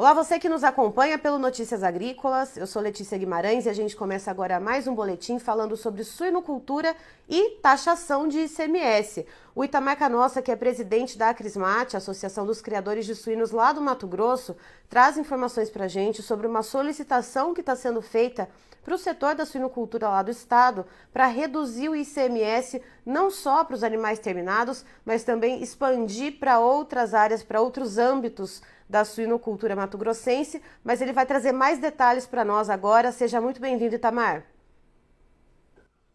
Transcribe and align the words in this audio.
Olá, 0.00 0.14
você 0.14 0.38
que 0.38 0.48
nos 0.48 0.64
acompanha 0.64 1.18
pelo 1.18 1.38
Notícias 1.38 1.82
Agrícolas. 1.82 2.56
Eu 2.56 2.66
sou 2.66 2.80
Letícia 2.80 3.18
Guimarães 3.18 3.66
e 3.66 3.68
a 3.68 3.74
gente 3.74 3.94
começa 3.94 4.30
agora 4.30 4.58
mais 4.58 4.86
um 4.86 4.94
boletim 4.94 5.38
falando 5.38 5.76
sobre 5.76 6.04
suinocultura 6.04 6.96
e 7.28 7.58
taxação 7.60 8.26
de 8.26 8.38
ICMS. 8.38 9.26
O 9.54 9.62
Itamar 9.62 9.98
Canossa, 9.98 10.40
que 10.40 10.50
é 10.50 10.56
presidente 10.56 11.18
da 11.18 11.28
Acrismate, 11.28 11.98
Associação 11.98 12.46
dos 12.46 12.62
Criadores 12.62 13.04
de 13.04 13.14
Suínos 13.14 13.50
lá 13.50 13.74
do 13.74 13.82
Mato 13.82 14.06
Grosso, 14.06 14.56
traz 14.88 15.18
informações 15.18 15.68
para 15.68 15.84
a 15.84 15.88
gente 15.88 16.22
sobre 16.22 16.46
uma 16.46 16.62
solicitação 16.62 17.52
que 17.52 17.60
está 17.60 17.76
sendo 17.76 18.00
feita 18.00 18.48
para 18.82 18.94
o 18.94 18.98
setor 18.98 19.34
da 19.34 19.44
suinocultura 19.44 20.08
lá 20.08 20.22
do 20.22 20.30
estado 20.30 20.86
para 21.12 21.26
reduzir 21.26 21.90
o 21.90 21.94
ICMS 21.94 22.80
não 23.04 23.30
só 23.30 23.62
para 23.64 23.74
os 23.74 23.84
animais 23.84 24.18
terminados, 24.18 24.82
mas 25.04 25.24
também 25.24 25.62
expandir 25.62 26.38
para 26.38 26.58
outras 26.58 27.12
áreas, 27.12 27.42
para 27.42 27.60
outros 27.60 27.98
âmbitos 27.98 28.62
da 28.90 29.04
suinocultura 29.04 29.76
mato-grossense, 29.76 30.60
mas 30.82 31.00
ele 31.00 31.12
vai 31.12 31.24
trazer 31.24 31.52
mais 31.52 31.78
detalhes 31.78 32.26
para 32.26 32.44
nós 32.44 32.68
agora. 32.68 33.12
Seja 33.12 33.40
muito 33.40 33.60
bem-vindo, 33.60 33.94
Itamar. 33.94 34.44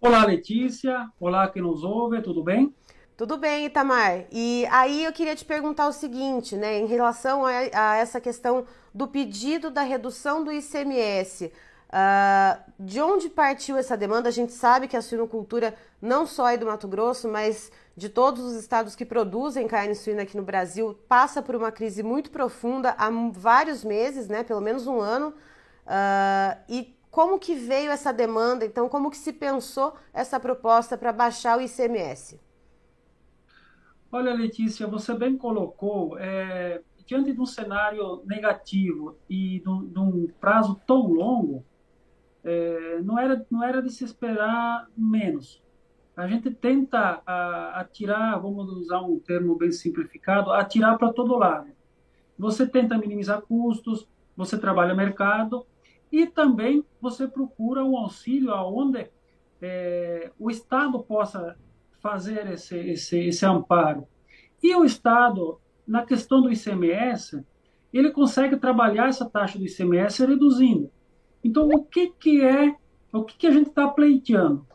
Olá, 0.02 0.26
Letícia. 0.26 1.10
Olá, 1.18 1.48
quem 1.48 1.62
nos 1.62 1.86
ouve, 1.86 2.22
tudo 2.22 2.44
bem? 2.44 2.76
Tudo 3.16 3.38
bem, 3.38 3.68
Itamar. 3.68 4.26
E 4.30 4.68
aí 4.70 5.06
eu 5.06 5.14
queria 5.14 5.38
te 5.38 5.46
perguntar 5.46 5.88
o 5.88 5.94
seguinte, 5.94 6.58
né, 6.58 6.78
em 6.78 6.86
relação 6.86 7.46
a, 7.46 7.52
a 7.74 7.96
essa 7.96 8.20
questão 8.20 8.66
do 8.94 9.08
pedido 9.08 9.72
da 9.72 9.82
redução 9.82 10.44
do 10.44 10.52
ICMS. 10.52 11.46
Uh, 11.46 12.74
de 12.78 13.00
onde 13.00 13.30
partiu 13.30 13.78
essa 13.78 13.96
demanda? 13.96 14.28
A 14.28 14.34
gente 14.34 14.52
sabe 14.52 14.90
que 14.90 14.98
a 14.98 15.02
suinocultura 15.02 15.74
não 16.02 16.28
só 16.28 16.50
é 16.50 16.58
do 16.58 16.66
Mato 16.66 16.90
Grosso, 16.90 17.30
mas 17.30 17.72
de 17.96 18.10
todos 18.10 18.44
os 18.44 18.54
estados 18.56 18.96
que 18.96 19.06
produzem 19.06 19.68
carne 19.68 19.96
suína 19.96 20.24
aqui 20.24 20.36
no 20.36 20.44
Brasil, 20.44 20.94
passa 21.08 21.42
por 21.42 21.56
uma 21.56 21.72
crise 21.72 22.04
muito 22.04 22.30
profunda 22.30 22.94
há 22.98 23.10
vários 23.32 23.84
meses, 23.84 24.28
né, 24.28 24.44
pelo 24.44 24.60
menos 24.60 24.86
um 24.86 25.00
ano. 25.00 25.30
Uh, 25.86 26.60
e 26.68 26.96
como 27.10 27.40
que 27.40 27.56
veio 27.56 27.92
essa 27.92 28.12
demanda? 28.12 28.66
Então, 28.66 28.90
como 28.90 29.10
que 29.10 29.18
se 29.18 29.32
pensou 29.32 29.96
essa 30.14 30.38
proposta 30.38 30.98
para 30.98 31.14
baixar 31.14 31.58
o 31.58 31.62
ICMS? 31.62 32.42
Olha, 34.12 34.34
Letícia, 34.34 34.86
você 34.86 35.14
bem 35.14 35.38
colocou, 35.38 36.18
é, 36.20 36.82
diante 37.06 37.32
de 37.32 37.40
um 37.40 37.46
cenário 37.46 38.22
negativo 38.26 39.18
e 39.30 39.60
de 39.62 40.00
um, 40.00 40.28
prazo 40.42 40.80
tão 40.86 41.08
longo, 41.08 41.64
é, 42.44 43.00
não, 43.02 43.18
era, 43.18 43.46
não 43.50 43.64
era 43.64 43.82
de 43.82 43.90
se 43.90 44.04
esperar 44.04 44.90
menos. 44.98 45.62
A 46.16 46.28
gente 46.28 46.50
tenta 46.50 47.22
atirar, 47.74 48.40
vamos 48.40 48.72
usar 48.72 49.02
um 49.02 49.20
termo 49.20 49.56
bem 49.56 49.72
simplificado, 49.72 50.52
atirar 50.52 50.98
para 50.98 51.12
todo 51.12 51.38
lado. 51.38 51.68
Você 52.38 52.66
tenta 52.66 52.98
minimizar 52.98 53.42
custos, 53.42 54.08
você 54.36 54.58
trabalha 54.58 54.96
mercado 54.96 55.66
e 56.12 56.26
também 56.26 56.86
você 57.02 57.28
procura 57.28 57.84
um 57.84 57.98
auxílio 57.98 58.52
aonde 58.52 59.10
é, 59.62 60.32
o 60.40 60.50
Estado 60.50 61.00
possa 61.00 61.58
fazer 62.00 62.50
esse, 62.52 62.78
esse, 62.78 63.20
esse 63.28 63.46
amparo. 63.46 64.08
E 64.64 64.74
o 64.76 64.86
Estado, 64.86 65.60
na 65.86 66.06
questão 66.06 66.42
do 66.42 66.52
ICMS, 66.52 67.44
ele 67.92 68.12
consegue 68.12 68.58
trabalhar 68.58 69.08
essa 69.08 69.30
taxa 69.30 69.58
do 69.58 69.66
ICMS 69.66 70.26
reduzindo. 70.26 70.92
Então, 71.44 71.68
o 71.68 71.84
que, 71.84 72.08
que 72.08 72.44
é, 72.44 72.76
o 73.12 73.24
que, 73.24 73.38
que 73.38 73.48
a 73.48 73.52
gente 73.52 73.70
está 73.70 73.88
pleiteando? 73.88 74.66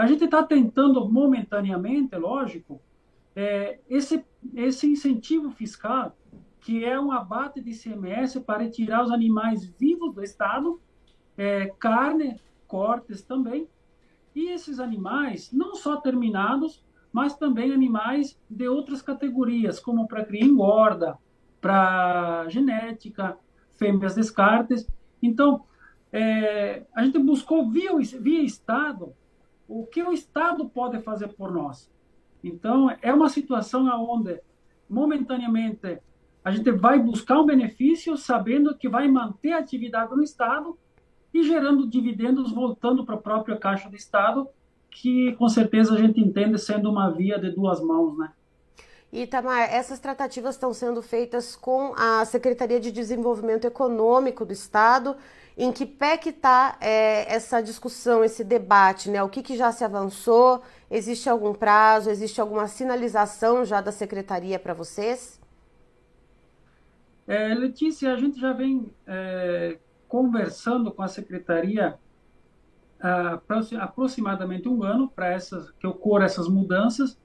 A 0.00 0.06
gente 0.06 0.24
está 0.24 0.42
tentando 0.42 1.06
momentaneamente, 1.06 2.16
lógico, 2.16 2.80
é, 3.36 3.80
esse, 3.86 4.24
esse 4.54 4.86
incentivo 4.90 5.50
fiscal, 5.50 6.16
que 6.58 6.82
é 6.82 6.98
um 6.98 7.12
abate 7.12 7.60
de 7.60 7.72
ICMS 7.72 8.40
para 8.40 8.62
retirar 8.62 9.04
os 9.04 9.10
animais 9.10 9.66
vivos 9.78 10.14
do 10.14 10.22
Estado, 10.22 10.80
é, 11.36 11.66
carne, 11.78 12.40
cortes 12.66 13.20
também, 13.20 13.68
e 14.34 14.48
esses 14.48 14.80
animais, 14.80 15.52
não 15.52 15.74
só 15.74 15.96
terminados, 15.96 16.82
mas 17.12 17.36
também 17.36 17.70
animais 17.70 18.40
de 18.48 18.66
outras 18.66 19.02
categorias, 19.02 19.78
como 19.78 20.08
para 20.08 20.24
cria 20.24 20.46
engorda, 20.46 21.18
para 21.60 22.48
genética, 22.48 23.36
fêmeas 23.74 24.14
descartes. 24.14 24.88
Então, 25.22 25.66
é, 26.10 26.86
a 26.94 27.04
gente 27.04 27.18
buscou 27.18 27.68
via, 27.68 27.94
via 27.98 28.40
Estado 28.42 29.14
o 29.70 29.86
que 29.86 30.02
o 30.02 30.12
Estado 30.12 30.68
pode 30.68 31.00
fazer 31.00 31.28
por 31.28 31.52
nós. 31.52 31.88
Então, 32.42 32.90
é 33.00 33.14
uma 33.14 33.28
situação 33.28 33.86
onde, 33.86 34.40
momentaneamente, 34.88 36.00
a 36.44 36.50
gente 36.50 36.72
vai 36.72 36.98
buscar 36.98 37.38
um 37.38 37.46
benefício 37.46 38.16
sabendo 38.16 38.76
que 38.76 38.88
vai 38.88 39.06
manter 39.06 39.52
a 39.52 39.58
atividade 39.58 40.16
no 40.16 40.24
Estado 40.24 40.76
e 41.32 41.44
gerando 41.44 41.86
dividendos 41.86 42.50
voltando 42.50 43.04
para 43.04 43.14
a 43.14 43.18
própria 43.18 43.56
caixa 43.56 43.88
do 43.88 43.94
Estado, 43.94 44.48
que 44.90 45.34
com 45.36 45.48
certeza 45.48 45.94
a 45.94 45.98
gente 45.98 46.20
entende 46.20 46.58
sendo 46.58 46.90
uma 46.90 47.08
via 47.08 47.38
de 47.38 47.52
duas 47.52 47.80
mãos, 47.80 48.18
né? 48.18 48.32
Itamar, 49.12 49.72
essas 49.72 50.00
tratativas 50.00 50.56
estão 50.56 50.72
sendo 50.72 51.00
feitas 51.00 51.54
com 51.54 51.94
a 51.96 52.24
Secretaria 52.24 52.80
de 52.80 52.90
Desenvolvimento 52.90 53.66
Econômico 53.66 54.44
do 54.44 54.52
Estado. 54.52 55.16
Em 55.56 55.72
que 55.72 55.84
pé 55.84 56.16
que 56.16 56.30
está 56.30 56.76
é, 56.80 57.32
essa 57.32 57.60
discussão, 57.60 58.24
esse 58.24 58.42
debate, 58.42 59.10
né? 59.10 59.22
O 59.22 59.28
que, 59.28 59.42
que 59.42 59.56
já 59.56 59.72
se 59.72 59.84
avançou? 59.84 60.62
Existe 60.90 61.28
algum 61.28 61.52
prazo? 61.52 62.10
Existe 62.10 62.40
alguma 62.40 62.66
sinalização 62.66 63.64
já 63.64 63.80
da 63.80 63.92
Secretaria 63.92 64.58
para 64.58 64.74
vocês? 64.74 65.40
É, 67.26 67.54
Letícia, 67.54 68.12
a 68.12 68.16
gente 68.16 68.40
já 68.40 68.52
vem 68.52 68.92
é, 69.06 69.78
conversando 70.08 70.90
com 70.90 71.02
a 71.02 71.08
Secretaria 71.08 71.98
há 73.00 73.40
aproximadamente 73.80 74.68
um 74.68 74.82
ano 74.82 75.08
para 75.08 75.28
essas 75.28 75.70
que 75.72 75.86
ocorram 75.86 76.26
essas 76.26 76.48
mudanças. 76.48 77.18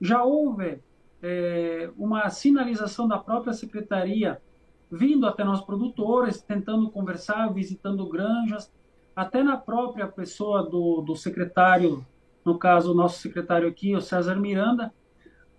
Já 0.00 0.24
houve 0.24 0.80
é, 1.22 1.90
uma 1.96 2.28
sinalização 2.30 3.06
da 3.06 3.18
própria 3.18 3.52
secretaria 3.52 4.40
vindo 4.90 5.26
até 5.26 5.44
nós 5.44 5.60
produtores, 5.60 6.42
tentando 6.42 6.90
conversar, 6.90 7.52
visitando 7.52 8.08
granjas, 8.08 8.72
até 9.14 9.42
na 9.42 9.56
própria 9.56 10.06
pessoa 10.06 10.62
do, 10.62 11.00
do 11.02 11.14
secretário, 11.14 12.04
no 12.44 12.58
caso, 12.58 12.92
o 12.92 12.94
nosso 12.94 13.20
secretário 13.20 13.68
aqui, 13.68 13.94
o 13.94 14.00
César 14.00 14.36
Miranda, 14.36 14.92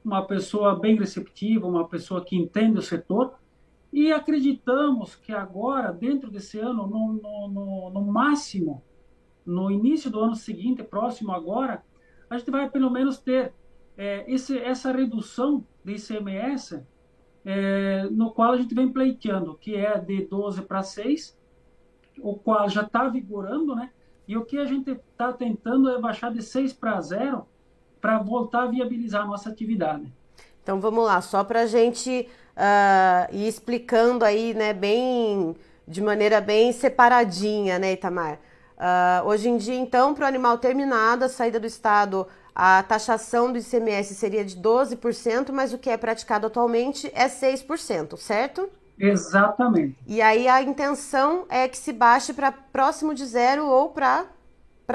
uma 0.04 0.26
pessoa 0.26 0.78
bem 0.78 0.98
receptiva, 0.98 1.68
uma 1.68 1.88
pessoa 1.88 2.24
que 2.24 2.36
entende 2.36 2.80
o 2.80 2.82
setor, 2.82 3.36
e 3.94 4.12
acreditamos 4.12 5.16
que 5.16 5.32
agora, 5.32 5.92
dentro 5.92 6.32
desse 6.32 6.58
ano, 6.60 6.88
no, 6.88 7.14
no, 7.14 7.48
no, 7.48 7.90
no 7.92 8.02
máximo, 8.02 8.82
no 9.46 9.70
início 9.70 10.10
do 10.10 10.20
ano 10.20 10.36
seguinte, 10.36 10.84
próximo 10.84 11.32
agora, 11.32 11.84
a 12.30 12.38
gente 12.38 12.50
vai 12.50 12.70
pelo 12.70 12.90
menos 12.90 13.20
ter 13.20 13.54
é, 13.98 14.24
esse, 14.32 14.58
essa 14.58 14.92
redução 14.92 15.66
de 15.84 15.96
ICMS, 15.96 16.86
é, 17.46 18.08
no 18.12 18.32
qual 18.32 18.54
a 18.54 18.58
gente 18.58 18.74
vem 18.74 18.90
pleiteando, 18.90 19.56
que 19.56 19.76
é 19.76 19.98
de 19.98 20.26
12 20.26 20.62
para 20.64 20.84
6, 20.84 21.38
o 22.20 22.36
qual 22.36 22.70
já 22.70 22.82
está 22.82 23.08
vigorando, 23.08 23.76
né? 23.76 23.90
E 24.28 24.38
o 24.38 24.46
que 24.46 24.58
a 24.58 24.66
gente 24.66 24.92
está 24.92 25.34
tentando 25.34 25.90
é 25.90 26.00
baixar 26.00 26.32
de 26.32 26.42
6 26.42 26.74
para 26.74 27.00
0 27.02 27.46
para 28.00 28.18
voltar 28.20 28.64
a 28.64 28.68
viabilizar 28.68 29.24
a 29.24 29.26
nossa 29.26 29.50
atividade. 29.50 30.12
Então 30.64 30.80
vamos 30.80 31.06
lá, 31.06 31.22
só 31.22 31.44
para 31.44 31.62
a 31.62 31.66
gente 31.66 32.28
uh, 32.56 33.36
ir 33.36 33.48
explicando 33.48 34.24
aí, 34.24 34.54
né, 34.54 34.74
bem 34.74 35.56
de 35.88 36.02
maneira 36.02 36.40
bem 36.40 36.72
separadinha, 36.72 37.78
né, 37.80 37.94
Itamar? 37.94 38.40
Uh, 38.78 39.28
hoje 39.28 39.50
em 39.50 39.58
dia, 39.58 39.76
então, 39.76 40.14
para 40.14 40.26
o 40.26 40.28
animal 40.28 40.58
terminado, 40.58 41.26
a 41.26 41.30
saída 41.30 41.60
do 41.60 41.68
Estado, 41.68 42.28
a 42.54 42.84
taxação 42.84 43.52
do 43.52 43.58
ICMS 43.58 44.16
seria 44.16 44.44
de 44.44 44.58
12%, 44.58 45.52
mas 45.52 45.74
o 45.74 45.78
que 45.78 45.90
é 45.90 45.98
praticado 45.98 46.48
atualmente 46.48 47.12
é 47.14 47.28
6%, 47.28 48.18
certo? 48.18 48.70
Exatamente. 49.00 49.98
E 50.06 50.22
aí 50.22 50.48
a 50.48 50.62
intenção 50.62 51.46
é 51.50 51.68
que 51.68 51.78
se 51.78 51.92
baixe 51.92 52.34
para 52.34 52.52
próximo 52.52 53.14
de 53.14 53.26
zero 53.26 53.66
ou 53.66 53.90
para 53.90 54.28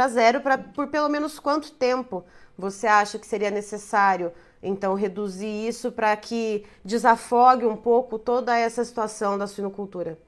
zero 0.08 0.40
pra, 0.40 0.56
por 0.58 0.88
pelo 0.88 1.08
menos 1.08 1.38
quanto 1.38 1.72
tempo 1.72 2.24
você 2.56 2.86
acha 2.86 3.18
que 3.18 3.26
seria 3.26 3.50
necessário 3.50 4.32
então 4.62 4.94
reduzir 4.94 5.66
isso 5.66 5.90
para 5.90 6.16
que 6.16 6.64
desafogue 6.84 7.66
um 7.66 7.76
pouco 7.76 8.18
toda 8.18 8.56
essa 8.56 8.84
situação 8.84 9.36
da 9.36 9.46
suinocultura? 9.46 10.18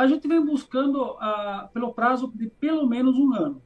a 0.00 0.06
gente 0.06 0.26
vem 0.26 0.42
buscando 0.42 1.02
uh, 1.02 1.68
pelo 1.74 1.92
prazo 1.92 2.32
de 2.34 2.48
pelo 2.48 2.86
menos 2.86 3.18
um 3.18 3.34
ano. 3.34 3.60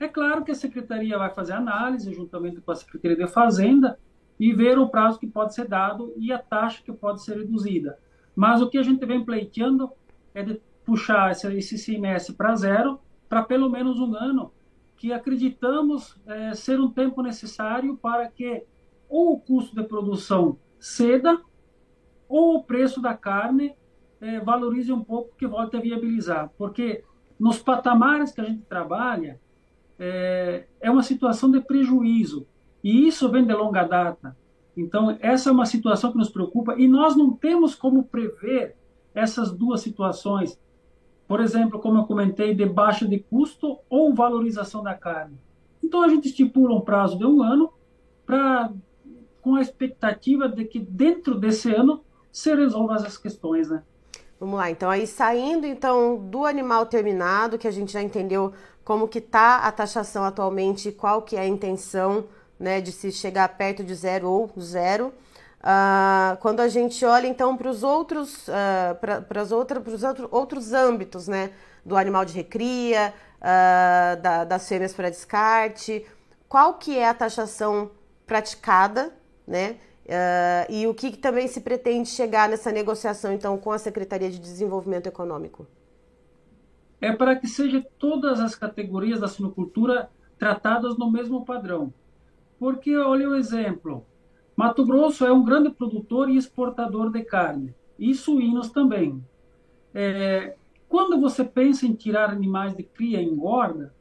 É 0.00 0.08
claro 0.08 0.42
que 0.42 0.50
a 0.50 0.54
secretaria 0.54 1.18
vai 1.18 1.28
fazer 1.28 1.52
análise 1.52 2.14
juntamente 2.14 2.58
com 2.62 2.72
a 2.72 2.74
Secretaria 2.74 3.18
de 3.18 3.26
Fazenda 3.26 3.98
e 4.38 4.50
ver 4.50 4.78
o 4.78 4.88
prazo 4.88 5.18
que 5.18 5.26
pode 5.26 5.54
ser 5.54 5.68
dado 5.68 6.14
e 6.16 6.32
a 6.32 6.38
taxa 6.38 6.82
que 6.82 6.90
pode 6.90 7.22
ser 7.22 7.36
reduzida. 7.36 7.98
Mas 8.34 8.62
o 8.62 8.70
que 8.70 8.78
a 8.78 8.82
gente 8.82 9.04
vem 9.04 9.22
pleiteando 9.22 9.92
é 10.34 10.42
de 10.42 10.58
puxar 10.86 11.32
esse, 11.32 11.74
esse 11.74 12.32
para 12.32 12.56
zero 12.56 12.98
para 13.28 13.42
pelo 13.42 13.68
menos 13.68 14.00
um 14.00 14.14
ano, 14.16 14.52
que 14.96 15.12
acreditamos 15.12 16.18
é, 16.26 16.54
ser 16.54 16.80
um 16.80 16.90
tempo 16.90 17.22
necessário 17.22 17.96
para 17.98 18.26
que 18.28 18.64
ou 19.08 19.34
o 19.34 19.40
custo 19.40 19.76
de 19.76 19.82
produção 19.86 20.58
ceda 20.78 21.38
ou 22.26 22.56
o 22.56 22.64
preço 22.64 23.02
da 23.02 23.14
carne 23.14 23.74
é, 24.20 24.40
valorize 24.40 24.90
um 24.92 25.04
pouco, 25.04 25.36
que 25.36 25.46
volte 25.46 25.76
a 25.76 25.80
viabilizar. 25.80 26.50
Porque 26.56 27.04
nos 27.38 27.58
patamares 27.58 28.32
que 28.32 28.40
a 28.40 28.44
gente 28.44 28.62
trabalha, 28.62 29.38
é, 30.00 30.64
é 30.80 30.90
uma 30.90 31.02
situação 31.02 31.50
de 31.50 31.60
prejuízo. 31.60 32.46
E 32.82 33.06
isso 33.06 33.30
vem 33.30 33.44
de 33.44 33.52
longa 33.52 33.84
data. 33.84 34.34
Então, 34.74 35.16
essa 35.20 35.50
é 35.50 35.52
uma 35.52 35.66
situação 35.66 36.10
que 36.10 36.16
nos 36.16 36.30
preocupa 36.30 36.74
e 36.78 36.88
nós 36.88 37.14
não 37.14 37.30
temos 37.32 37.74
como 37.74 38.04
prever 38.04 38.74
essas 39.14 39.52
duas 39.52 39.82
situações. 39.82 40.58
Por 41.28 41.40
exemplo, 41.40 41.78
como 41.78 41.98
eu 41.98 42.04
comentei, 42.04 42.54
de 42.54 42.64
baixa 42.64 43.06
de 43.06 43.18
custo 43.18 43.78
ou 43.90 44.14
valorização 44.14 44.82
da 44.82 44.94
carne. 44.94 45.36
Então, 45.84 46.02
a 46.02 46.08
gente 46.08 46.28
estipula 46.28 46.74
um 46.74 46.80
prazo 46.80 47.18
de 47.18 47.26
um 47.26 47.42
ano 47.42 47.70
para 48.24 48.72
com 49.42 49.54
a 49.54 49.62
expectativa 49.62 50.48
de 50.48 50.64
que 50.66 50.78
dentro 50.78 51.34
desse 51.34 51.74
ano 51.74 52.02
se 52.30 52.54
resolvam 52.54 52.94
essas 52.94 53.16
questões, 53.16 53.70
né? 53.70 53.82
Vamos 54.38 54.56
lá, 54.56 54.70
então 54.70 54.88
aí 54.88 55.06
saindo 55.06 55.66
então 55.66 56.16
do 56.16 56.46
animal 56.46 56.86
terminado, 56.86 57.58
que 57.58 57.68
a 57.68 57.70
gente 57.70 57.92
já 57.92 58.02
entendeu 58.02 58.52
como 58.90 59.06
que 59.06 59.20
tá 59.20 59.58
a 59.58 59.70
taxação 59.70 60.24
atualmente, 60.24 60.90
qual 60.90 61.22
que 61.22 61.36
é 61.36 61.42
a 61.42 61.46
intenção, 61.46 62.24
né, 62.58 62.80
de 62.80 62.90
se 62.90 63.12
chegar 63.12 63.48
perto 63.50 63.84
de 63.84 63.94
zero 63.94 64.28
ou 64.28 64.52
zero. 64.60 65.14
Uh, 65.60 66.36
quando 66.40 66.58
a 66.58 66.66
gente 66.66 67.04
olha 67.04 67.28
então 67.28 67.56
para 67.56 67.70
os 67.70 67.84
outros, 67.84 68.48
uh, 68.48 69.22
para 69.28 69.42
os 69.44 69.52
outros, 69.52 70.02
outros 70.32 70.72
âmbitos, 70.72 71.28
né, 71.28 71.52
do 71.86 71.96
animal 71.96 72.24
de 72.24 72.34
recria, 72.34 73.14
uh, 73.36 74.20
da, 74.20 74.42
das 74.42 74.68
fêmeas 74.68 74.92
para 74.92 75.08
descarte, 75.08 76.04
qual 76.48 76.74
que 76.74 76.98
é 76.98 77.08
a 77.08 77.14
taxação 77.14 77.92
praticada, 78.26 79.14
né? 79.46 79.76
E 80.68 80.88
o 80.88 80.94
que, 80.94 81.12
que, 81.12 81.18
também 81.18 81.46
se 81.46 81.60
pretende 81.60 82.08
chegar 82.08 82.48
nessa 82.48 82.72
negociação, 82.72 83.32
então, 83.32 83.56
com 83.56 83.70
a 83.70 83.78
Secretaria 83.78 84.28
de 84.28 84.40
Desenvolvimento 84.40 85.06
Econômico? 85.06 85.68
É 87.00 87.12
para 87.12 87.36
que 87.36 87.46
sejam 87.46 87.84
todas 87.98 88.40
as 88.40 88.54
categorias 88.54 89.20
da 89.20 89.28
sinocultura 89.28 90.10
tratadas 90.38 90.96
no 90.98 91.10
mesmo 91.10 91.44
padrão. 91.44 91.92
Porque, 92.58 92.96
olha 92.96 93.28
o 93.28 93.34
exemplo, 93.34 94.04
Mato 94.54 94.84
Grosso 94.84 95.24
é 95.24 95.32
um 95.32 95.44
grande 95.44 95.70
produtor 95.70 96.28
e 96.28 96.36
exportador 96.36 97.10
de 97.10 97.22
carne, 97.22 97.74
e 97.98 98.14
suínos 98.14 98.70
também. 98.70 99.24
É, 99.94 100.56
quando 100.88 101.20
você 101.20 101.42
pensa 101.42 101.86
em 101.86 101.94
tirar 101.94 102.30
animais 102.30 102.76
de 102.76 102.82
cria 102.82 103.20
e 103.20 103.24
engorda, 103.24 103.94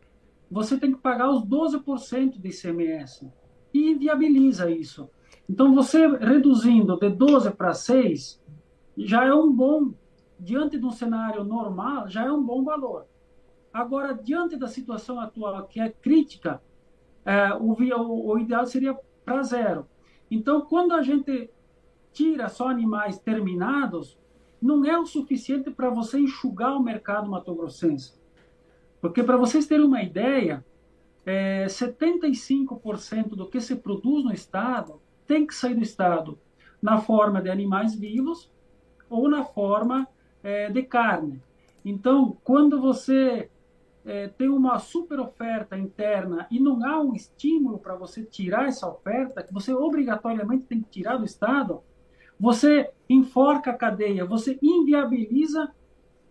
você 0.52 0.78
tem 0.78 0.92
que 0.92 1.00
pagar 1.00 1.30
os 1.30 1.44
12% 1.44 2.40
de 2.40 2.50
ICMS, 2.50 3.31
e 3.74 3.94
viabiliza 3.94 4.69
isso 4.69 5.10
então, 5.50 5.74
você 5.74 6.07
reduzindo 6.07 6.95
de 7.00 7.10
12 7.10 7.50
para 7.52 7.74
6, 7.74 8.40
já 8.95 9.25
é 9.25 9.34
um 9.34 9.52
bom, 9.52 9.92
diante 10.40 10.78
de 10.78 10.86
um 10.86 10.92
cenário 10.92 11.44
normal, 11.44 12.08
já 12.08 12.26
é 12.26 12.32
um 12.32 12.44
bom 12.44 12.64
valor. 12.64 13.06
Agora, 13.74 14.14
diante 14.14 14.56
da 14.58 14.68
situação 14.68 15.20
atual, 15.20 15.68
que 15.68 15.80
é 15.80 15.90
crítica, 15.90 16.62
é, 17.26 17.54
o, 17.54 17.74
o, 17.74 18.34
o 18.34 18.40
ideal 18.40 18.66
seria 18.66 18.98
para 19.24 19.44
zero. 19.44 19.86
Então, 20.32 20.62
quando 20.62 20.94
a 20.94 21.02
gente 21.02 21.50
tira 22.12 22.50
só 22.50 22.70
animais 22.70 23.20
terminados, 23.20 24.18
não 24.62 24.84
é 24.86 24.98
o 24.98 25.06
suficiente 25.06 25.70
para 25.70 25.90
você 25.90 26.20
enxugar 26.20 26.76
o 26.76 26.84
mercado 26.84 27.30
matogrossense. 27.30 28.20
Porque, 29.00 29.24
para 29.24 29.38
vocês 29.38 29.68
terem 29.68 29.86
uma 29.86 30.02
ideia, 30.02 30.66
é, 31.26 31.66
75% 31.66 33.30
do 33.30 33.48
que 33.48 33.62
se 33.62 33.76
produz 33.76 34.24
no 34.24 34.34
estado 34.34 35.00
tem 35.28 35.46
que 35.46 35.54
sair 35.54 35.76
do 35.76 35.84
estado 35.84 36.40
na 36.82 36.98
forma 36.98 37.42
de 37.42 37.50
animais 37.50 37.94
vivos 37.94 38.52
ou 39.10 39.30
na 39.30 39.44
forma 39.44 40.08
é, 40.44 40.70
de 40.70 40.84
carne. 40.84 41.42
Então, 41.84 42.38
quando 42.44 42.80
você 42.80 43.50
é, 44.06 44.28
tem 44.28 44.50
uma 44.50 44.80
super 44.80 45.20
oferta 45.20 45.78
interna 45.78 46.48
e 46.50 46.60
não 46.60 46.86
há 46.86 47.00
um 47.00 47.14
estímulo 47.14 47.80
para 47.80 47.96
você 47.96 48.24
tirar 48.24 48.68
essa 48.68 48.90
oferta, 48.90 49.44
que 49.44 49.54
você 49.54 49.74
obrigatoriamente 49.74 50.66
tem 50.66 50.82
que 50.82 50.90
tirar 50.90 51.18
do 51.18 51.26
Estado, 51.26 51.82
você 52.40 52.90
enforca 53.10 53.72
a 53.72 53.78
cadeia, 53.78 54.26
você 54.26 54.58
inviabiliza 54.62 55.72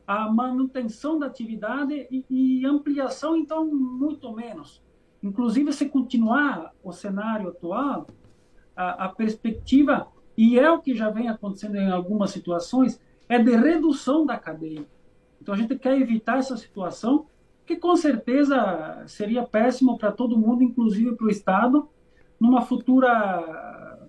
a 0.07 0.31
manutenção 0.31 1.19
da 1.19 1.27
atividade 1.27 2.07
e, 2.11 2.25
e 2.31 2.67
ampliação, 2.67 3.37
então, 3.37 3.67
muito 3.67 4.33
menos. 4.33 4.83
Inclusive, 5.23 5.73
se 5.73 5.87
continuar 5.87 6.73
o 6.83 6.93
cenário 6.93 7.49
atual, 7.49 8.07
a, 8.75 9.05
a 9.05 9.09
perspectiva, 9.11 10.09
e 10.37 10.59
é 10.59 10.71
o 10.71 10.81
que 10.81 10.95
já 10.95 11.11
vem 11.11 11.29
acontecendo 11.29 11.77
em 11.77 11.91
algumas 11.91 12.31
situações, 12.31 12.99
é 13.29 13.39
de 13.39 13.55
redução 13.55 14.25
da 14.25 14.37
cadeia. 14.37 14.85
Então 15.41 15.55
a 15.55 15.59
gente 15.59 15.77
quer 15.79 16.01
evitar 16.01 16.39
essa 16.39 16.57
situação, 16.57 17.27
que 17.67 17.77
com 17.77 17.95
certeza 17.97 19.05
seria 19.07 19.43
péssimo 19.43 19.99
para 19.99 20.11
todo 20.11 20.39
mundo, 20.39 20.63
inclusive 20.63 21.15
para 21.15 21.27
o 21.27 21.31
Estado, 21.31 21.89
numa 22.41 22.63
futura. 22.63 24.09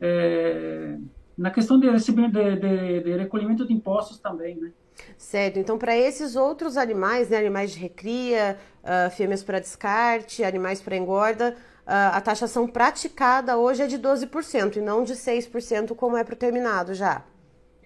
É, 0.00 0.98
na 1.36 1.50
questão 1.50 1.78
de, 1.78 1.90
de, 1.90 2.56
de, 2.56 3.00
de, 3.00 3.16
recolhimento 3.16 3.66
de 3.66 3.72
impostos 3.72 4.18
também, 4.18 4.56
né? 4.56 4.72
Certo. 5.18 5.58
Então, 5.58 5.76
para 5.76 5.96
esses 5.96 6.36
outros 6.36 6.76
animais, 6.76 7.28
né, 7.28 7.38
animais 7.38 7.72
de 7.72 7.78
recria, 7.80 8.56
uh, 8.82 9.10
fêmeas 9.10 9.42
para 9.42 9.58
descarte, 9.58 10.44
animais 10.44 10.80
para 10.80 10.96
engorda, 10.96 11.56
a 11.86 12.20
taxação 12.20 12.66
praticada 12.66 13.58
hoje 13.58 13.82
é 13.82 13.86
de 13.86 13.98
12% 13.98 14.76
e 14.76 14.80
não 14.80 15.04
de 15.04 15.12
6%, 15.14 15.94
como 15.94 16.16
é 16.16 16.24
para 16.24 16.32
o 16.32 16.36
terminado 16.36 16.94
já. 16.94 17.22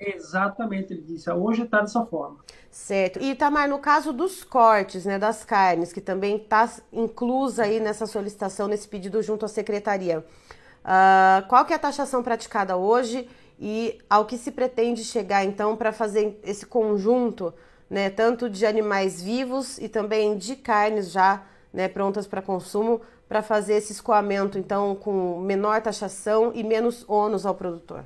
Exatamente, 0.01 0.93
ele 0.93 1.03
disse. 1.03 1.31
Hoje 1.31 1.63
está 1.63 1.81
dessa 1.81 2.05
forma. 2.07 2.39
Certo. 2.71 3.21
E 3.21 3.35
Tamar, 3.35 3.69
no 3.69 3.79
caso 3.79 4.13
dos 4.13 4.45
cortes, 4.45 5.05
né, 5.05 5.19
das 5.19 5.45
carnes, 5.45 5.93
que 5.93 6.01
também 6.01 6.37
está 6.37 6.71
inclusa 6.93 7.65
aí 7.65 7.81
nessa 7.81 8.07
solicitação, 8.07 8.69
nesse 8.69 8.87
pedido 8.87 9.23
junto 9.23 9.45
à 9.45 9.49
secretaria, 9.49 10.21
uh, 10.21 11.47
qual 11.49 11.65
que 11.65 11.73
é 11.73 11.77
a 11.77 11.79
taxação 11.79 12.23
praticada 12.23 12.77
hoje 12.77 13.29
e 13.59 13.99
ao 14.09 14.27
que 14.27 14.39
se 14.39 14.53
pretende 14.53 15.05
chegar 15.05 15.45
então 15.45 15.77
para 15.77 15.93
fazer 15.93 16.39
esse 16.45 16.65
conjunto, 16.65 17.53
né, 17.91 18.11
tanto 18.11 18.49
de 18.49 18.65
animais 18.65 19.21
vivos 19.21 19.79
e 19.79 19.89
também 19.89 20.37
de 20.37 20.55
carnes 20.55 21.11
já 21.11 21.43
né, 21.73 21.89
prontas 21.89 22.27
para 22.27 22.41
consumo, 22.41 23.01
para 23.29 23.43
fazer 23.43 23.75
esse 23.75 23.93
escoamento, 23.93 24.59
então, 24.59 24.95
com 24.95 25.39
menor 25.41 25.83
taxação 25.83 26.53
e 26.55 26.65
menos 26.65 27.05
ônus 27.09 27.45
ao 27.45 27.55
produtor? 27.55 28.05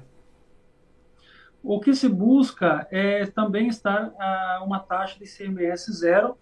O 1.62 1.80
que 1.80 1.94
se 1.94 2.08
busca 2.08 2.86
é 2.90 3.26
também 3.26 3.68
estar 3.68 4.08
uh, 4.08 4.64
uma 4.64 4.80
taxa 4.80 5.18
de 5.18 5.26
CMS 5.26 5.86
zero, 5.92 6.36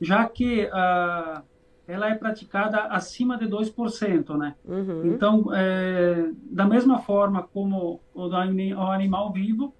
já 0.00 0.26
que 0.28 0.64
uh, 0.64 1.42
ela 1.86 2.08
é 2.08 2.14
praticada 2.14 2.82
acima 2.84 3.36
de 3.36 3.46
2%, 3.46 4.36
né? 4.36 4.54
Uhum. 4.64 5.06
Então, 5.06 5.50
é, 5.52 6.30
da 6.42 6.64
mesma 6.64 7.00
forma 7.00 7.42
como 7.42 8.00
o, 8.14 8.28
do, 8.28 8.36
o 8.36 8.90
animal 8.90 9.32
vivo, 9.32 9.74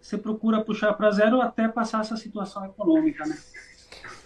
você 0.00 0.18
procura 0.18 0.62
puxar 0.62 0.92
para 0.92 1.10
zero 1.10 1.40
até 1.40 1.66
passar 1.66 2.02
essa 2.02 2.16
situação 2.16 2.64
econômica, 2.66 3.24
né? 3.24 3.36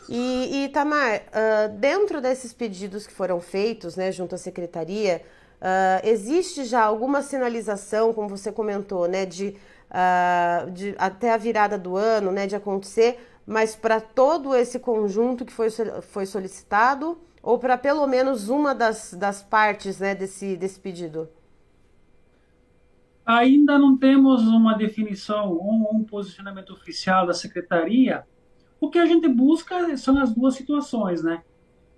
E, 0.08 0.64
e 0.64 0.68
Tamar, 0.70 1.22
uh, 1.28 1.78
dentro 1.78 2.20
desses 2.20 2.52
pedidos 2.52 3.06
que 3.06 3.12
foram 3.12 3.40
feitos, 3.40 3.94
né, 3.94 4.10
junto 4.10 4.34
à 4.34 4.38
secretaria, 4.38 5.22
uh, 5.60 6.04
existe 6.06 6.64
já 6.64 6.82
alguma 6.82 7.22
sinalização, 7.22 8.12
como 8.12 8.28
você 8.28 8.50
comentou, 8.50 9.06
né, 9.06 9.24
de, 9.24 9.56
uh, 9.90 10.70
de 10.70 10.94
até 10.98 11.32
a 11.32 11.36
virada 11.36 11.78
do 11.78 11.96
ano, 11.96 12.32
né, 12.32 12.46
de 12.46 12.56
acontecer, 12.56 13.18
mas 13.46 13.74
para 13.74 14.00
todo 14.00 14.54
esse 14.54 14.78
conjunto 14.78 15.44
que 15.44 15.52
foi, 15.52 15.68
foi 16.02 16.26
solicitado 16.26 17.18
ou 17.42 17.58
para 17.58 17.76
pelo 17.76 18.06
menos 18.06 18.48
uma 18.48 18.74
das, 18.74 19.14
das 19.14 19.42
partes, 19.42 19.98
né, 19.98 20.14
desse, 20.14 20.56
desse 20.56 20.78
pedido? 20.78 21.28
Ainda 23.24 23.78
não 23.78 23.96
temos 23.96 24.42
uma 24.48 24.74
definição 24.74 25.52
ou 25.52 25.94
um 25.94 26.04
posicionamento 26.04 26.72
oficial 26.72 27.26
da 27.26 27.34
secretaria 27.34 28.24
o 28.80 28.88
que 28.88 28.98
a 28.98 29.04
gente 29.04 29.28
busca 29.28 29.94
são 29.98 30.18
as 30.18 30.34
duas 30.34 30.54
situações, 30.54 31.22
né? 31.22 31.42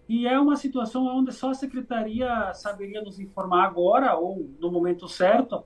E 0.09 0.27
é 0.27 0.39
uma 0.39 0.57
situação 0.57 1.07
onde 1.07 1.33
só 1.33 1.51
a 1.51 1.55
secretaria 1.55 2.53
saberia 2.55 3.01
nos 3.01 3.21
informar 3.21 3.65
agora 3.65 4.17
ou 4.17 4.51
no 4.59 4.71
momento 4.71 5.07
certo. 5.07 5.65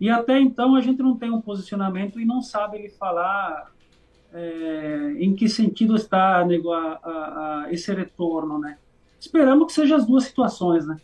E 0.00 0.10
até 0.10 0.38
então 0.38 0.74
a 0.74 0.80
gente 0.80 1.02
não 1.02 1.16
tem 1.16 1.30
um 1.30 1.40
posicionamento 1.40 2.20
e 2.20 2.24
não 2.24 2.42
sabe 2.42 2.78
ele 2.78 2.88
falar 2.88 3.72
é, 4.32 5.14
em 5.18 5.34
que 5.34 5.48
sentido 5.48 5.94
está 5.94 6.38
a, 6.38 6.42
a, 6.42 7.64
a, 7.64 7.72
esse 7.72 7.92
retorno, 7.94 8.58
né? 8.58 8.78
Esperamos 9.20 9.68
que 9.68 9.72
sejam 9.72 9.96
as 9.96 10.04
duas 10.04 10.24
situações, 10.24 10.86
né? 10.86 10.98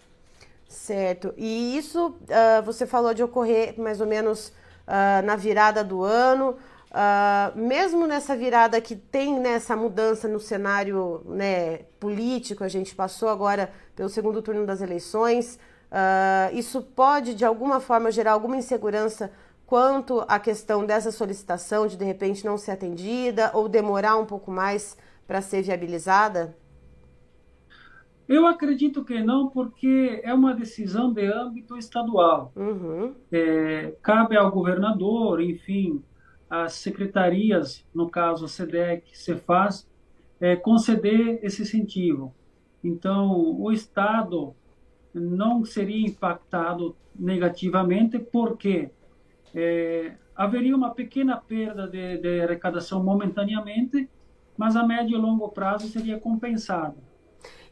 Certo. 0.68 1.32
E 1.36 1.76
isso 1.76 2.08
uh, 2.08 2.62
você 2.64 2.86
falou 2.86 3.14
de 3.14 3.22
ocorrer 3.22 3.80
mais 3.80 4.00
ou 4.00 4.06
menos 4.06 4.48
uh, 4.86 5.24
na 5.24 5.36
virada 5.36 5.82
do 5.82 6.02
ano. 6.02 6.56
Uh, 6.90 7.56
mesmo 7.56 8.06
nessa 8.06 8.36
virada 8.36 8.80
que 8.80 8.96
tem 8.96 9.38
nessa 9.38 9.76
né, 9.76 9.82
mudança 9.82 10.26
no 10.26 10.40
cenário 10.40 11.22
né, 11.24 11.78
político, 12.00 12.64
a 12.64 12.68
gente 12.68 12.94
passou 12.96 13.28
agora 13.28 13.72
pelo 13.94 14.08
segundo 14.08 14.42
turno 14.42 14.66
das 14.66 14.80
eleições, 14.80 15.58
uh, 15.90 16.56
isso 16.56 16.82
pode 16.82 17.34
de 17.34 17.44
alguma 17.44 17.80
forma 17.80 18.10
gerar 18.10 18.32
alguma 18.32 18.56
insegurança 18.56 19.30
quanto 19.66 20.24
à 20.26 20.38
questão 20.38 20.84
dessa 20.84 21.12
solicitação 21.12 21.86
de 21.86 21.96
de 21.96 22.04
repente 22.04 22.44
não 22.44 22.58
ser 22.58 22.72
atendida 22.72 23.50
ou 23.54 23.68
demorar 23.68 24.16
um 24.16 24.26
pouco 24.26 24.50
mais 24.50 24.96
para 25.26 25.40
ser 25.40 25.62
viabilizada? 25.62 26.56
Eu 28.28 28.46
acredito 28.46 29.04
que 29.04 29.20
não, 29.20 29.48
porque 29.48 30.20
é 30.22 30.32
uma 30.32 30.54
decisão 30.54 31.12
de 31.12 31.26
âmbito 31.26 31.76
estadual. 31.76 32.52
Uhum. 32.54 33.12
É, 33.30 33.92
cabe 34.02 34.36
ao 34.36 34.52
governador, 34.52 35.40
enfim, 35.40 36.00
às 36.48 36.74
secretarias, 36.74 37.84
no 37.92 38.08
caso 38.08 38.44
a 38.44 38.48
SEDEC, 38.48 39.16
Cefaz, 39.18 39.88
é, 40.40 40.54
conceder 40.54 41.40
esse 41.44 41.62
incentivo. 41.62 42.32
Então, 42.82 43.56
o 43.60 43.70
Estado 43.72 44.54
não 45.12 45.64
seria 45.64 46.06
impactado 46.06 46.96
negativamente, 47.14 48.18
porque 48.18 48.90
é, 49.54 50.12
haveria 50.34 50.76
uma 50.76 50.90
pequena 50.90 51.36
perda 51.36 51.86
de, 51.86 52.18
de 52.18 52.40
arrecadação 52.42 53.02
momentaneamente, 53.02 54.08
mas 54.56 54.76
a 54.76 54.86
médio 54.86 55.16
e 55.16 55.20
longo 55.20 55.48
prazo 55.48 55.88
seria 55.88 56.18
compensado. 56.18 56.96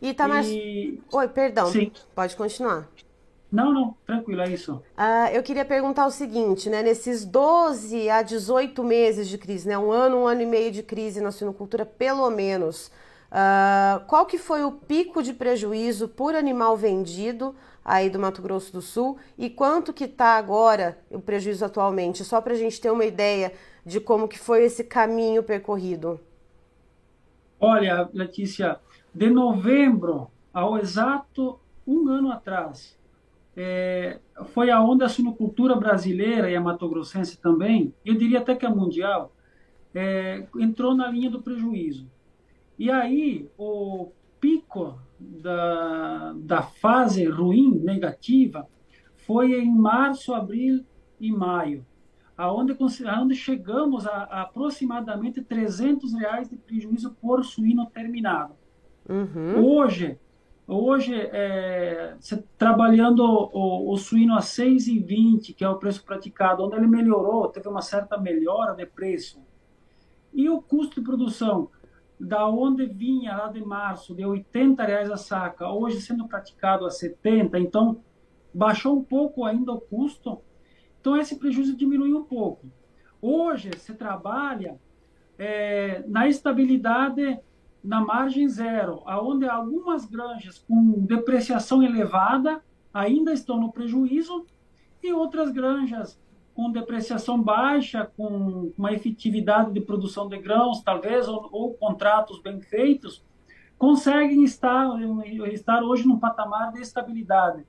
E 0.01 0.15
tá 0.15 0.29
mais. 0.29 0.47
E... 0.49 1.01
Oi, 1.13 1.29
perdão. 1.29 1.67
Sim. 1.67 1.91
Pode 2.15 2.37
continuar. 2.37 2.89
Não, 3.51 3.73
não, 3.73 3.97
tranquilo, 4.07 4.43
é 4.43 4.51
isso. 4.51 4.75
Uh, 4.75 5.33
eu 5.33 5.43
queria 5.43 5.65
perguntar 5.65 6.07
o 6.07 6.11
seguinte, 6.11 6.69
né? 6.69 6.83
Nesses 6.83 7.25
12 7.25 8.11
a 8.11 8.21
18 8.21 8.85
meses 8.85 9.27
de 9.27 9.39
crise, 9.39 9.67
né? 9.67 9.79
Um 9.79 9.91
ano, 9.91 10.19
um 10.19 10.27
ano 10.27 10.43
e 10.43 10.47
meio 10.47 10.71
de 10.71 10.83
crise 10.83 11.21
na 11.21 11.33
suinocultura, 11.33 11.87
pelo 11.87 12.29
menos. 12.31 12.91
Uh, 13.31 14.05
qual 14.07 14.25
que 14.25 14.39
foi 14.39 14.65
o 14.65 14.73
pico 14.73 15.23
de 15.23 15.35
prejuízo 15.35 16.09
por 16.09 16.35
animal 16.35 16.77
vendido 16.77 17.55
aí 17.85 18.09
do 18.09 18.19
Mato 18.19 18.41
Grosso 18.41 18.73
do 18.73 18.81
Sul 18.81 19.19
e 19.37 19.51
quanto 19.51 19.93
que 19.93 20.05
está 20.05 20.39
agora 20.39 20.99
o 21.11 21.21
prejuízo 21.21 21.65
atualmente? 21.65 22.25
Só 22.25 22.41
para 22.41 22.55
a 22.55 22.57
gente 22.57 22.81
ter 22.81 22.91
uma 22.91 23.05
ideia 23.05 23.53
de 23.85 24.01
como 24.01 24.29
que 24.29 24.39
foi 24.39 24.65
esse 24.65 24.83
caminho 24.83 25.43
percorrido. 25.43 26.19
Olha, 27.61 28.09
Letícia, 28.15 28.79
de 29.13 29.29
novembro 29.29 30.31
ao 30.53 30.79
exato 30.79 31.59
um 31.87 32.09
ano 32.09 32.31
atrás, 32.31 32.99
é, 33.57 34.21
foi 34.55 34.71
aonde 34.71 35.05
a 35.05 35.09
suinocultura 35.09 35.75
brasileira 35.75 36.51
e 36.51 36.57
a 36.57 36.61
matogrossense 36.61 37.39
também, 37.39 37.93
eu 38.05 38.15
diria 38.15 38.39
até 38.39 38.55
que 38.55 38.65
a 38.65 38.71
mundial, 38.71 39.33
é, 39.95 40.47
entrou 40.59 40.95
na 40.95 41.09
linha 41.09 41.29
do 41.29 41.43
prejuízo. 41.43 42.09
E 42.79 42.91
aí, 42.91 43.49
o 43.59 44.13
pico 44.41 44.99
da, 45.19 46.33
da 46.37 46.63
fase 46.63 47.25
ruim, 47.25 47.81
negativa, 47.83 48.69
foi 49.17 49.61
em 49.61 49.71
março, 49.71 50.33
abril 50.33 50.85
e 51.21 51.33
maio, 51.33 51.85
aonde, 52.37 52.77
aonde 53.07 53.35
chegamos 53.35 54.07
a, 54.07 54.11
a 54.11 54.43
aproximadamente 54.43 55.43
300 55.43 56.15
reais 56.15 56.49
de 56.49 56.57
prejuízo 56.57 57.11
por 57.21 57.45
suíno 57.45 57.87
terminado. 57.87 58.55
Uhum. 59.09 59.65
Hoje, 59.65 60.19
hoje 60.67 61.15
é, 61.15 62.17
trabalhando 62.57 63.25
o, 63.25 63.93
o, 63.93 63.97
suíno 63.97 64.35
a 64.35 64.41
6,20, 64.41 65.55
que 65.55 65.65
é 65.65 65.69
o 65.69 65.77
preço 65.77 66.05
praticado, 66.05 66.63
onde 66.63 66.77
ele 66.77 66.87
melhorou, 66.87 67.49
teve 67.49 67.69
uma 67.69 67.83
certa 67.83 68.17
melhora 68.17 68.73
de 68.75 68.87
preço. 68.87 69.43
E 70.33 70.49
o 70.49 70.63
custo 70.63 71.01
de 71.01 71.07
produção, 71.07 71.71
da 72.19 72.49
onde 72.49 72.87
vinha 72.87 73.37
lá 73.37 73.49
de 73.49 73.65
março, 73.65 74.15
de 74.15 74.25
80 74.25 74.83
reais 74.83 75.11
a 75.11 75.17
saca, 75.17 75.71
hoje 75.71 76.01
sendo 76.01 76.27
praticado 76.27 76.85
a 76.85 76.91
70, 76.91 77.59
então 77.59 78.01
baixou 78.53 78.99
um 78.99 79.05
pouco 79.05 79.45
ainda 79.45 79.73
o 79.73 79.81
custo, 79.81 80.41
então 81.01 81.17
esse 81.17 81.37
prejuízo 81.37 81.77
diminuiu 81.77 82.19
um 82.19 82.25
pouco. 82.25 82.67
Hoje 83.21 83.71
se 83.79 83.95
trabalha 83.95 84.81
é, 85.39 86.03
na 86.09 86.29
estabilidade 86.29 87.39
na 87.83 88.01
margem 88.01 88.49
zero, 88.49 89.03
aonde 89.07 89.49
algumas 89.49 90.05
granjas 90.05 90.59
com 90.59 91.01
depreciação 91.07 91.83
elevada 91.83 92.63
ainda 92.93 93.33
estão 93.33 93.61
no 93.61 93.73
prejuízo 93.73 94.45
e 95.03 95.13
outras 95.13 95.51
granjas 95.51 96.21
com 96.59 96.73
depreciação 96.73 97.41
baixa, 97.41 98.11
com 98.17 98.73
uma 98.77 98.93
efetividade 98.93 99.71
de 99.73 99.81
produção 99.81 100.29
de 100.29 100.37
grãos, 100.39 100.83
talvez, 100.83 101.29
ou, 101.29 101.49
ou 101.53 101.75
contratos 101.75 102.43
bem 102.43 102.61
feitos, 102.61 103.25
conseguem 103.79 104.43
estar, 104.43 104.89
estar 105.53 105.85
hoje 105.85 106.05
num 106.05 106.19
patamar 106.19 106.73
de 106.73 106.81
estabilidade, 106.81 107.65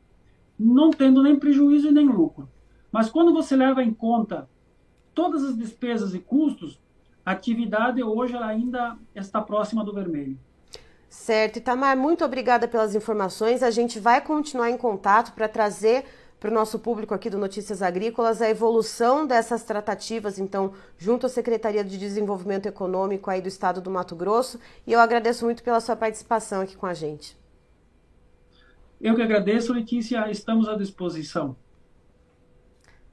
não 0.58 0.90
tendo 0.90 1.22
nem 1.22 1.38
prejuízo 1.38 1.90
e 1.90 1.92
nem 1.92 2.08
lucro. 2.08 2.50
Mas 2.92 3.12
quando 3.12 3.32
você 3.32 3.56
leva 3.56 3.84
em 3.84 3.94
conta 3.94 4.50
todas 5.14 5.44
as 5.44 5.56
despesas 5.56 6.16
e 6.16 6.20
custos, 6.20 6.82
a 7.24 7.34
atividade 7.34 8.02
hoje 8.02 8.36
ainda 8.38 8.98
está 9.14 9.40
próxima 9.40 9.86
do 9.86 9.94
vermelho. 9.94 10.40
Certo, 11.08 11.58
Itamar, 11.58 11.96
muito 11.96 12.26
obrigada 12.26 12.68
pelas 12.68 12.96
informações. 12.96 13.62
A 13.62 13.70
gente 13.70 14.00
vai 14.00 14.20
continuar 14.20 14.72
em 14.72 14.78
contato 14.78 15.34
para 15.34 15.48
trazer 15.48 16.06
para 16.40 16.50
o 16.50 16.54
nosso 16.54 16.80
público 16.80 17.14
aqui 17.14 17.30
do 17.30 17.38
Notícias 17.38 17.82
Agrícolas 17.82 18.42
a 18.42 18.50
evolução 18.50 19.28
dessas 19.28 19.64
tratativas, 19.64 20.40
então, 20.40 20.74
junto 20.98 21.26
à 21.26 21.30
Secretaria 21.30 21.84
de 21.84 21.98
Desenvolvimento 21.98 22.68
Econômico 22.68 23.30
aí 23.30 23.42
do 23.42 23.48
Estado 23.48 23.82
do 23.82 23.92
Mato 23.92 24.16
Grosso. 24.16 24.60
E 24.88 24.94
eu 24.94 25.00
agradeço 25.00 25.44
muito 25.44 25.62
pela 25.64 25.82
sua 25.82 25.96
participação 25.96 26.62
aqui 26.62 26.78
com 26.78 26.86
a 26.86 26.94
gente. 26.94 27.38
Eu 29.02 29.16
que 29.16 29.22
agradeço, 29.22 29.74
Letícia. 29.74 30.30
Estamos 30.32 30.68
à 30.68 30.76
disposição. 30.76 31.56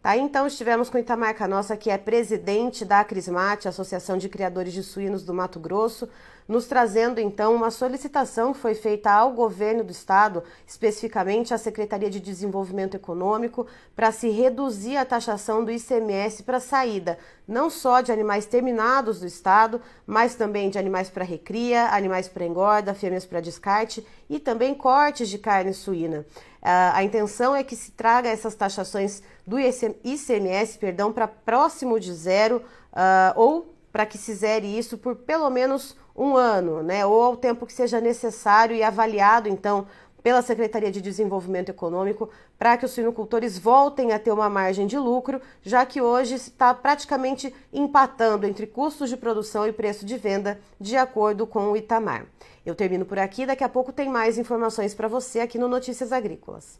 Tá, 0.06 0.16
então 0.16 0.46
estivemos 0.46 0.88
com 0.88 0.98
Itamar 0.98 1.34
Canossa, 1.34 1.76
que 1.76 1.90
é 1.90 1.98
presidente 1.98 2.84
da 2.84 3.00
Acrismate, 3.00 3.66
Associação 3.66 4.16
de 4.16 4.28
Criadores 4.28 4.72
de 4.72 4.80
Suínos 4.80 5.24
do 5.24 5.34
Mato 5.34 5.58
Grosso, 5.58 6.08
nos 6.48 6.66
trazendo 6.66 7.20
então 7.20 7.54
uma 7.54 7.70
solicitação 7.70 8.52
que 8.52 8.58
foi 8.58 8.74
feita 8.74 9.10
ao 9.10 9.32
governo 9.32 9.82
do 9.82 9.90
estado, 9.90 10.42
especificamente 10.66 11.52
à 11.52 11.58
Secretaria 11.58 12.08
de 12.08 12.20
Desenvolvimento 12.20 12.94
Econômico, 12.94 13.66
para 13.94 14.12
se 14.12 14.28
reduzir 14.28 14.96
a 14.96 15.04
taxação 15.04 15.64
do 15.64 15.70
ICMS 15.70 16.42
para 16.42 16.60
saída, 16.60 17.18
não 17.46 17.68
só 17.68 18.00
de 18.00 18.12
animais 18.12 18.46
terminados 18.46 19.20
do 19.20 19.26
estado, 19.26 19.80
mas 20.06 20.34
também 20.34 20.70
de 20.70 20.78
animais 20.78 21.10
para 21.10 21.24
recria, 21.24 21.88
animais 21.88 22.28
para 22.28 22.46
engorda, 22.46 22.94
fêmeas 22.94 23.26
para 23.26 23.40
descarte 23.40 24.06
e 24.28 24.38
também 24.38 24.74
cortes 24.74 25.28
de 25.28 25.38
carne 25.38 25.72
suína. 25.72 26.24
A 26.62 27.04
intenção 27.04 27.54
é 27.54 27.62
que 27.62 27.76
se 27.76 27.92
traga 27.92 28.28
essas 28.28 28.56
taxações 28.56 29.22
do 29.46 29.56
ICMS, 29.60 30.78
perdão, 30.78 31.12
para 31.12 31.28
próximo 31.28 32.00
de 32.00 32.12
zero 32.12 32.56
uh, 32.92 33.32
ou 33.36 33.75
para 33.96 34.04
que 34.04 34.18
se 34.18 34.34
zere 34.34 34.66
isso 34.66 34.98
por 34.98 35.16
pelo 35.16 35.48
menos 35.48 35.96
um 36.14 36.36
ano, 36.36 36.82
né? 36.82 37.06
Ou 37.06 37.22
ao 37.22 37.34
tempo 37.34 37.64
que 37.64 37.72
seja 37.72 37.98
necessário 37.98 38.76
e 38.76 38.82
avaliado, 38.82 39.48
então, 39.48 39.86
pela 40.22 40.42
Secretaria 40.42 40.90
de 40.92 41.00
Desenvolvimento 41.00 41.70
Econômico, 41.70 42.28
para 42.58 42.76
que 42.76 42.84
os 42.84 42.90
suinocultores 42.90 43.58
voltem 43.58 44.12
a 44.12 44.18
ter 44.18 44.30
uma 44.32 44.50
margem 44.50 44.86
de 44.86 44.98
lucro, 44.98 45.40
já 45.62 45.86
que 45.86 46.02
hoje 46.02 46.34
está 46.34 46.74
praticamente 46.74 47.54
empatando 47.72 48.44
entre 48.44 48.66
custos 48.66 49.08
de 49.08 49.16
produção 49.16 49.66
e 49.66 49.72
preço 49.72 50.04
de 50.04 50.18
venda, 50.18 50.60
de 50.78 50.94
acordo 50.94 51.46
com 51.46 51.70
o 51.70 51.74
Itamar. 51.74 52.26
Eu 52.66 52.74
termino 52.74 53.06
por 53.06 53.18
aqui, 53.18 53.46
daqui 53.46 53.64
a 53.64 53.68
pouco 53.68 53.94
tem 53.94 54.10
mais 54.10 54.36
informações 54.36 54.94
para 54.94 55.08
você 55.08 55.40
aqui 55.40 55.56
no 55.56 55.68
Notícias 55.68 56.12
Agrícolas. 56.12 56.78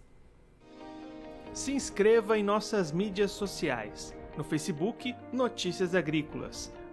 Se 1.54 1.72
inscreva 1.72 2.36
em 2.36 2.42
nossas 2.42 2.92
mídias 2.92 3.30
sociais. 3.30 4.14
No 4.36 4.44
Facebook, 4.44 5.16
Notícias 5.32 5.94
Agrícolas 5.94 6.70